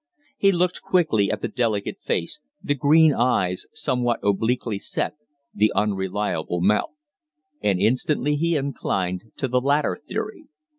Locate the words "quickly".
0.81-1.29